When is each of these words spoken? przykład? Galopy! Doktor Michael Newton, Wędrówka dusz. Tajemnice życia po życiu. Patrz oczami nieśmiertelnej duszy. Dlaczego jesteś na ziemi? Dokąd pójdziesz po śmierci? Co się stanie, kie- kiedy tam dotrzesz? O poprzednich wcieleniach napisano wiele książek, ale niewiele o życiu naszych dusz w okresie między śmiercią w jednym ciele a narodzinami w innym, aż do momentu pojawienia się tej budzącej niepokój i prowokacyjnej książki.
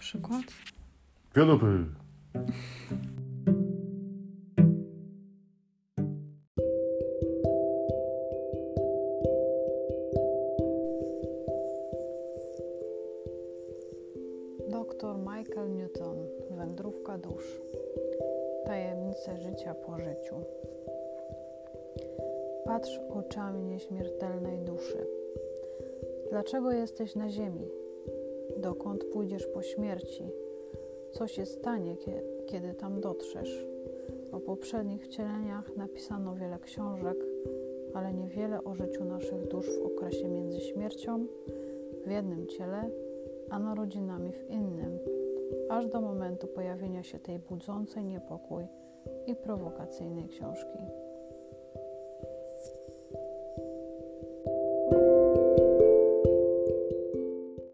przykład? 0.00 0.42
Galopy! 1.34 1.84
Doktor 14.68 15.18
Michael 15.18 15.72
Newton, 15.72 16.16
Wędrówka 16.50 17.18
dusz. 17.18 17.60
Tajemnice 18.64 19.36
życia 19.36 19.74
po 19.74 19.98
życiu. 19.98 20.36
Patrz 22.64 22.98
oczami 23.10 23.62
nieśmiertelnej 23.62 24.58
duszy. 24.58 25.06
Dlaczego 26.30 26.72
jesteś 26.72 27.14
na 27.14 27.30
ziemi? 27.30 27.68
Dokąd 28.60 29.04
pójdziesz 29.04 29.46
po 29.46 29.62
śmierci? 29.62 30.30
Co 31.12 31.26
się 31.26 31.46
stanie, 31.46 31.96
kie- 31.96 32.22
kiedy 32.46 32.74
tam 32.74 33.00
dotrzesz? 33.00 33.66
O 34.32 34.40
poprzednich 34.40 35.04
wcieleniach 35.04 35.76
napisano 35.76 36.34
wiele 36.34 36.58
książek, 36.58 37.16
ale 37.94 38.14
niewiele 38.14 38.64
o 38.64 38.74
życiu 38.74 39.04
naszych 39.04 39.48
dusz 39.48 39.70
w 39.78 39.86
okresie 39.86 40.28
między 40.28 40.60
śmiercią 40.60 41.26
w 42.06 42.10
jednym 42.10 42.46
ciele 42.46 42.90
a 43.50 43.58
narodzinami 43.58 44.32
w 44.32 44.50
innym, 44.50 44.98
aż 45.70 45.86
do 45.86 46.00
momentu 46.00 46.46
pojawienia 46.46 47.02
się 47.02 47.18
tej 47.18 47.38
budzącej 47.38 48.04
niepokój 48.04 48.64
i 49.26 49.34
prowokacyjnej 49.34 50.28
książki. 50.28 50.78